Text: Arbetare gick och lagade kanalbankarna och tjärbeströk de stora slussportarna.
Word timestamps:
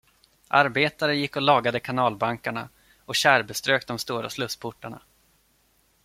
Arbetare 0.47 1.15
gick 1.15 1.35
och 1.35 1.41
lagade 1.41 1.79
kanalbankarna 1.79 2.69
och 3.05 3.15
tjärbeströk 3.15 3.87
de 3.87 3.97
stora 3.99 4.29
slussportarna. 4.29 5.01